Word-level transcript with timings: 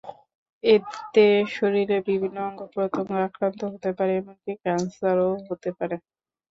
এতে 0.63 1.25
শরীরের 1.55 2.01
বিভিন্ন 2.09 2.37
অঙ্গ-প্রত্যঙ্গ 2.47 3.11
আক্রান্ত 3.27 3.61
হতে 3.73 3.89
পারে, 3.97 4.13
এমনকি 4.15 4.51
ক্যানসারও 4.63 5.29
হতে 5.47 5.69
পারে। 5.77 5.95